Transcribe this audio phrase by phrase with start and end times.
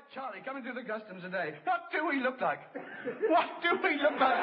[0.00, 1.52] like Charlie coming through the customs today.
[1.64, 2.60] What do we look like?
[3.28, 4.40] What do we look like?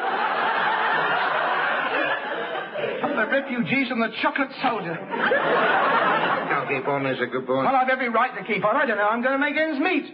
[3.17, 4.93] the refugees and the chocolate soldier.
[4.93, 7.66] Don't keep on, there's a good boy.
[7.66, 8.75] Well, I've every right to keep on.
[8.75, 9.09] I don't know.
[9.09, 10.05] I'm going to make ends meet.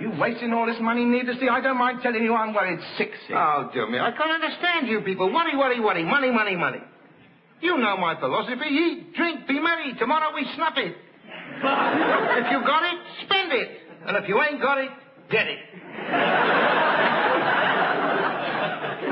[0.00, 1.48] You wasting all this money needlessly.
[1.48, 3.36] I don't mind telling you I'm worried sick, sick.
[3.36, 3.98] Oh, dear me.
[3.98, 5.32] I can't understand you people.
[5.32, 6.04] Worry, worry, worry.
[6.04, 6.82] Money, money, money.
[7.62, 8.68] You know my philosophy.
[8.68, 9.94] Eat, drink, be merry.
[9.98, 10.92] Tomorrow we snuff it.
[10.92, 13.89] if you've got it, spend it.
[14.06, 14.90] And if you ain't got it,
[15.30, 15.58] get it.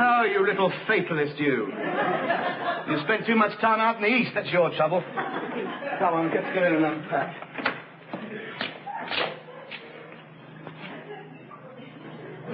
[0.00, 1.72] Oh, you little fatalist, you.
[2.88, 4.30] You spend too much time out in the east.
[4.34, 5.02] That's your trouble.
[5.98, 7.34] Come on, let's get in and unpack.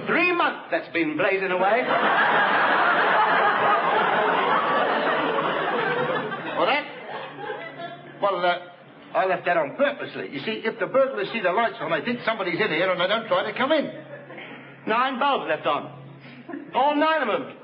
[0.07, 1.81] Three months that's been blazing away.
[8.25, 8.74] Well, uh,
[9.15, 10.27] I left that on purposely.
[10.29, 12.99] You see, if the burglars see the lights on, they think somebody's in here and
[12.99, 13.89] they don't try to come in.
[14.85, 15.89] Nine bulbs left on.
[16.75, 17.55] All nine of them.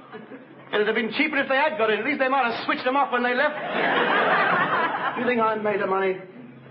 [0.73, 1.99] It'd have been cheaper if they had got in.
[1.99, 3.59] At least they might have switched them off when they left.
[5.19, 6.15] you think I made the money?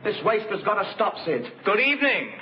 [0.02, 1.44] This waste has got to stop, Sid.
[1.62, 2.32] Good evening.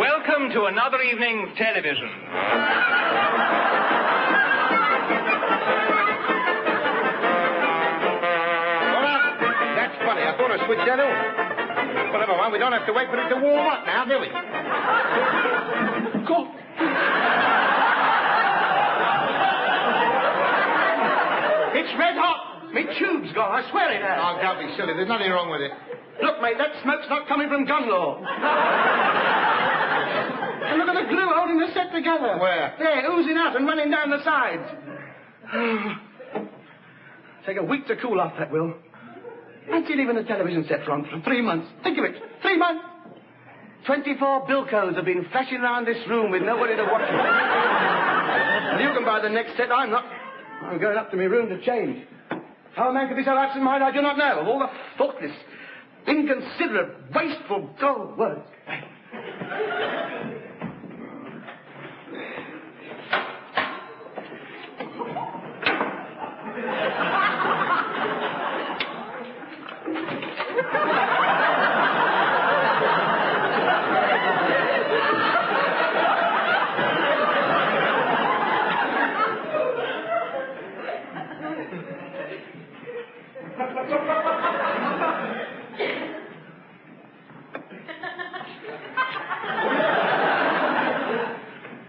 [0.00, 2.08] Welcome to another evening of television.
[10.68, 10.80] funny.
[10.80, 12.12] I thought I switched that on.
[12.12, 12.52] But never mind.
[12.52, 14.28] We don't have to wait for it to warm up now, do we?
[16.26, 16.48] Go.
[21.78, 22.72] It's red hot.
[22.72, 23.52] Me tube's gone.
[23.52, 24.18] I swear it has.
[24.20, 24.92] Oh, don't be silly.
[24.94, 25.72] There's nothing wrong with it.
[26.22, 28.18] Look, mate, that smoke's not coming from gun law.
[28.18, 28.26] and
[30.78, 32.36] look at the glue holding the set together.
[32.38, 32.74] Where?
[32.78, 34.68] There, oozing out and running down the sides.
[37.46, 38.74] Take a week to cool off, that will.
[39.70, 41.68] Fancy leaving the television set on for three months.
[41.82, 42.14] Think of it.
[42.42, 42.84] Three months.
[43.86, 47.14] 24 bill codes have been flashing around this room with nobody to watch it.
[47.14, 49.70] and you can buy the next set.
[49.72, 50.04] I'm not.
[50.62, 52.04] I'm going up to my room to change.
[52.74, 54.40] How a man could be so absent-minded, I do not know.
[54.40, 55.32] Of all the thoughtless,
[56.06, 58.42] inconsiderate, wasteful, dull words.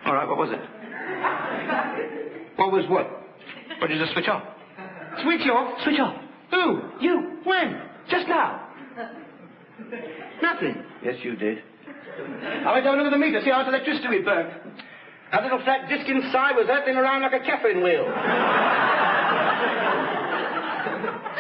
[0.06, 0.60] All right, what was it?
[2.60, 3.08] What was what?
[3.80, 4.44] What did you just switch off?
[5.24, 5.82] Switch off?
[5.84, 6.22] Switch off.
[6.52, 6.82] Who?
[7.00, 7.40] You.
[7.46, 7.82] When?
[8.12, 8.68] Just now.
[10.42, 10.84] Nothing.
[11.02, 11.64] Yes, you did.
[12.66, 14.52] I went over to the meter, see how much electricity we burnt.
[15.32, 18.04] That little flat disc inside was hurtling around like a Catherine wheel.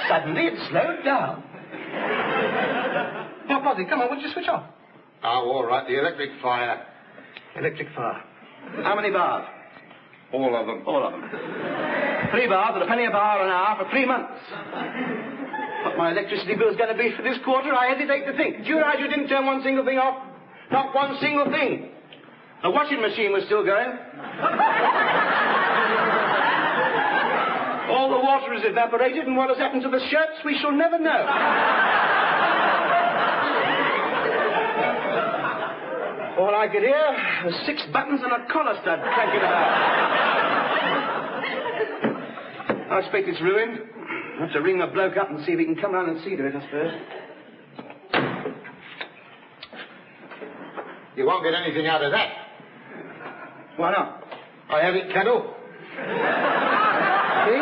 [0.07, 1.43] Suddenly it slowed down.
[3.47, 3.89] What was it?
[3.89, 4.63] Come on, what did you switch off?
[5.21, 5.85] Oh, all right.
[5.85, 6.85] The electric fire.
[7.57, 8.23] Electric fire.
[8.83, 9.47] How many bars?
[10.33, 10.83] All of them.
[10.85, 11.23] All of them.
[12.31, 14.39] Three bars at a penny a bar an hour for three months.
[15.83, 18.63] What my electricity bill's going to be for this quarter, I hesitate to think.
[18.63, 20.21] Do you realize you didn't turn one single thing off?
[20.71, 21.89] Not one single thing.
[22.61, 23.89] The washing machine was still going.
[27.89, 30.99] All the water is evaporated, and what has happened to the shirts, we shall never
[30.99, 31.25] know.
[36.39, 39.67] All I could hear was six buttons and a collar stud clanking about.
[42.91, 43.79] I expect it's ruined.
[44.37, 46.23] I have to ring the bloke up and see if he can come round and
[46.23, 46.93] see to it, I suppose.
[51.17, 52.29] You won't get anything out of that.
[53.75, 54.23] Why not?
[54.69, 55.43] I have it cut off.
[57.47, 57.59] See?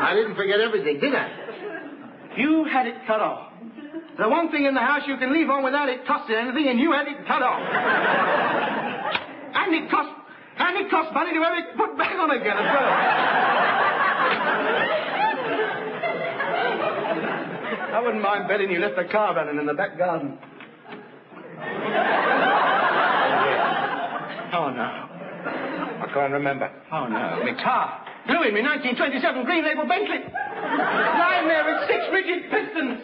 [0.00, 1.28] I didn't forget everything, did I?
[2.38, 3.47] You had it cut off.
[4.18, 6.80] The one thing in the house you can leave on without it costing anything, and
[6.80, 7.62] you had it cut off.
[9.54, 10.10] and it cost,
[10.58, 12.90] and it cost money to have it put back on again as well.
[17.94, 20.36] I wouldn't mind betting you left the car running in the back garden.
[24.50, 25.08] Oh, no.
[26.02, 26.70] I can't remember.
[26.90, 27.44] Oh, no.
[27.44, 28.04] My car.
[28.26, 30.26] Blew in me 1927 green label Bentley.
[30.26, 32.98] Lying there with six rigid pistons.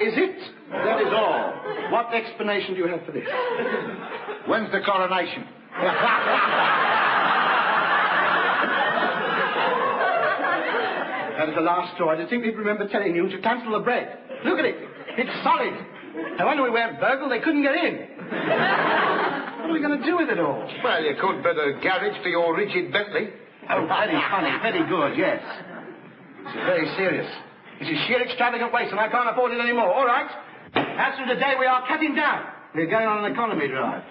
[0.00, 0.36] Is it?
[0.72, 1.52] That is all.
[1.92, 3.26] What explanation do you have for this?
[4.46, 5.44] When's the coronation?
[11.38, 12.10] That is the last straw.
[12.12, 14.18] I distinctly remember telling you to cancel the bread.
[14.44, 14.76] Look at it.
[15.16, 15.72] It's solid.
[16.38, 17.30] No wonder we went burgled.
[17.32, 17.94] They couldn't get in.
[19.60, 20.68] What are we going to do with it all?
[20.84, 23.30] Well, you could build a garage for your rigid Bentley.
[23.70, 24.50] Oh, very funny.
[24.62, 25.40] Very good, yes.
[26.48, 27.30] Is very serious.
[27.80, 29.92] This is sheer extravagant waste, and I can't afford it anymore.
[29.92, 30.30] All right.
[30.74, 32.44] As from today, we are cutting down.
[32.74, 34.04] We're going on an economy drive.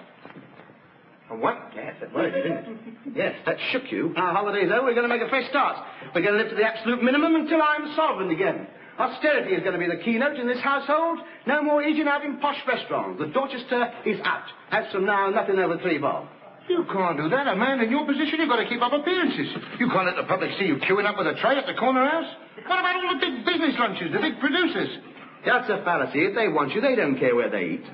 [1.30, 1.70] A what?
[1.74, 3.14] Yes, that worried you, didn't it?
[3.14, 4.12] Yes, that shook you.
[4.16, 4.86] Our holiday's over.
[4.86, 5.76] We're going to make a fresh start.
[6.12, 8.66] We're going to live to the absolute minimum until I'm solvent again.
[8.98, 11.20] Austerity is going to be the keynote in this household.
[11.46, 13.20] No more eating out in posh restaurants.
[13.20, 14.44] The Dorchester is out.
[14.72, 16.26] As from now, nothing over three bob.
[16.68, 17.48] You can't do that.
[17.48, 19.48] A man in your position, you've got to keep up appearances.
[19.78, 22.08] You can't let the public see you queuing up with a tray at the corner
[22.08, 22.30] house.
[22.66, 24.88] What about all the big business lunches, the big producers?
[25.44, 26.26] That's a fallacy.
[26.30, 27.84] If they want you, they don't care where they eat.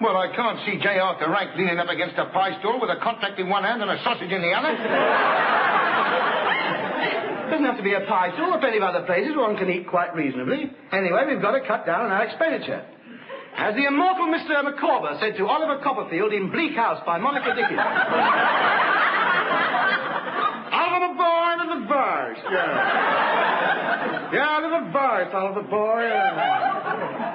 [0.00, 0.98] Well, I can't see J.
[0.98, 3.90] Arthur Rank leaning up against a pie stall with a contract in one hand and
[3.90, 4.76] a sausage in the other.
[7.50, 9.88] Doesn't have to be a pie stall or plenty of other places one can eat
[9.88, 10.70] quite reasonably.
[10.92, 12.84] Anyway, we've got to cut down on our expenditure.
[13.56, 14.62] As the immortal Mr.
[14.62, 17.80] Micawber said to Oliver Copperfield in Bleak House by Monica Dickens.
[20.76, 22.38] Oliver boy, little verse.
[22.52, 24.30] Yeah.
[24.32, 26.04] Yeah, little verse, Oliver boy.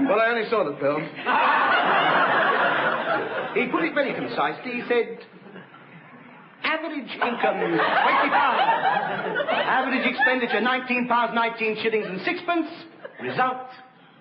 [0.06, 1.01] Well, I only saw the film.
[3.56, 4.73] He put it very concisely.
[4.79, 5.25] He said,
[6.63, 7.77] average income, 20
[8.29, 8.62] pounds.
[9.51, 12.68] Average expenditure, 19 pounds, 19 shillings and sixpence.
[13.21, 13.68] Result,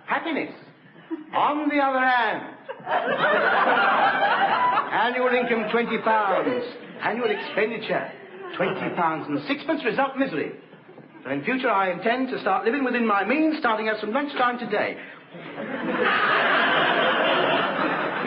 [0.07, 0.55] happiness.
[1.35, 2.57] On the other hand,
[4.93, 6.65] annual income, 20 pounds.
[7.03, 8.13] Annual expenditure,
[8.57, 9.83] 20 pounds and sixpence.
[9.85, 10.53] Result, misery.
[11.25, 14.59] So in future, I intend to start living within my means, starting as from lunchtime
[14.59, 14.97] today.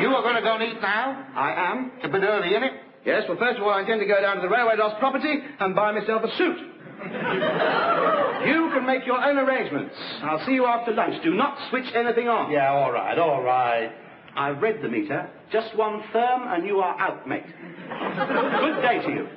[0.01, 1.27] You are going to go and eat now?
[1.35, 1.91] I am.
[1.97, 2.73] It's a bit early, isn't it?
[3.05, 5.33] Yes, well, first of all, I intend to go down to the railway lost property
[5.59, 6.57] and buy myself a suit.
[8.83, 9.95] Can make your own arrangements.
[10.23, 11.23] I'll see you after lunch.
[11.23, 12.51] Do not switch anything on.
[12.51, 13.91] Yeah, all right, all right.
[14.35, 15.29] I've read the meter.
[15.51, 17.45] Just one firm and you are out, mate.
[17.45, 19.27] Good day to you.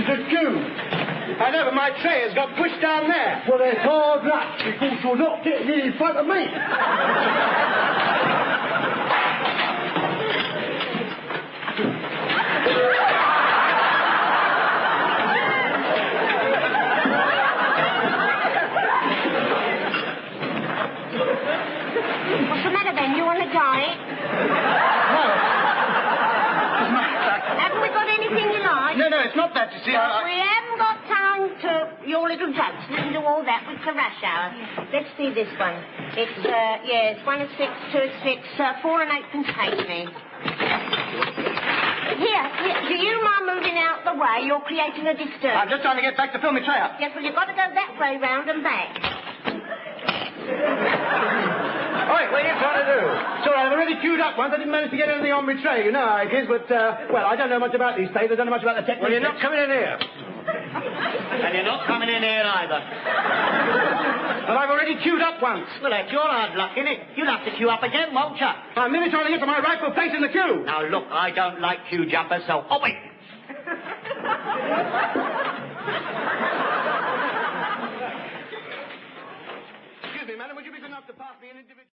[0.00, 0.56] Is a queue.
[1.38, 3.44] I know, but my tray has got pushed down there.
[3.48, 6.34] Well, it's hard luck because you're not getting in in front of me.
[29.68, 29.92] that, you see.
[29.92, 32.88] Well, I, we haven't got time to your little jokes.
[32.88, 34.52] We can do all that with the rush hour.
[34.92, 35.76] Let's see this one.
[36.16, 39.48] It's, uh, yeah, it's one and six, two and six, uh, four and eight pence
[39.52, 40.08] halfpenny.
[42.18, 44.48] Here, here, do you mind moving out the way?
[44.48, 45.60] You're creating a disturbance.
[45.60, 46.96] I'm just trying to get back to fill my tray up.
[46.98, 48.96] Yes, well, you've got to go that way round and back.
[52.08, 53.00] All right, what are you trying to do?
[53.44, 54.56] Sorry, I've already queued up once.
[54.56, 55.84] I didn't manage to get anything on my tray.
[55.84, 58.32] You know how it is, but, uh, well, I don't know much about these plays.
[58.32, 59.02] I don't know much about the technique.
[59.04, 60.00] Well, you're not coming in here.
[60.48, 62.80] And you're not coming in here either.
[64.48, 65.68] But I've already queued up once.
[65.84, 67.12] Well, that's your hard luck, innit?
[67.14, 68.48] You'll have to queue up again, won't you?
[68.48, 70.64] I'm merely trying to get to my rightful place in the queue.
[70.64, 72.64] Now, look, I don't like queue jumpers, so...
[72.70, 72.96] Oh, wait!